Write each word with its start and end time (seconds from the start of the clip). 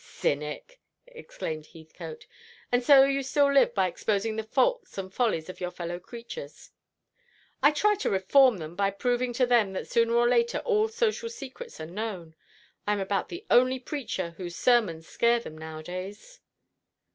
"Cynic!" 0.03 0.79
exclaimed 1.05 1.67
Heathcote. 1.75 2.25
"And 2.71 2.83
so 2.83 3.03
you 3.03 3.21
still 3.21 3.53
live 3.53 3.75
by 3.75 3.85
exposing 3.85 4.35
the 4.35 4.41
faults 4.43 4.97
and 4.97 5.13
follies 5.13 5.47
of 5.47 5.61
your 5.61 5.69
fellow 5.69 5.99
creatures." 5.99 6.71
"I 7.61 7.69
try 7.69 7.93
to 7.93 8.09
reform 8.09 8.57
them 8.57 8.75
by 8.75 8.89
proving 8.89 9.31
to 9.33 9.45
them 9.45 9.73
that 9.73 9.87
sooner 9.87 10.15
or 10.15 10.27
later 10.27 10.57
all 10.65 10.87
social 10.87 11.29
secrets 11.29 11.79
are 11.79 11.85
known. 11.85 12.33
I 12.87 12.93
am 12.93 12.99
about 12.99 13.29
the 13.29 13.45
only 13.51 13.77
preacher 13.77 14.31
whose 14.37 14.55
sermons 14.55 15.07
scare 15.07 15.39
them 15.39 15.55
nowadays." 15.55 16.39